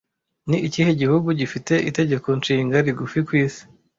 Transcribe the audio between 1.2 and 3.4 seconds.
gifite Itegeko Nshinga rigufi ku